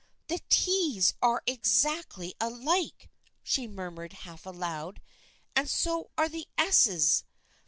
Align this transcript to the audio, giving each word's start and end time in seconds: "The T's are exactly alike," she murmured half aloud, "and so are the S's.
"The 0.29 0.39
T's 0.49 1.13
are 1.21 1.43
exactly 1.45 2.33
alike," 2.39 3.07
she 3.43 3.67
murmured 3.67 4.13
half 4.25 4.47
aloud, 4.47 4.99
"and 5.55 5.69
so 5.69 6.09
are 6.17 6.27
the 6.27 6.47
S's. 6.57 7.23